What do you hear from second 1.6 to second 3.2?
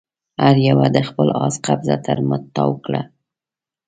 قيضه تر مټ تاو کړه.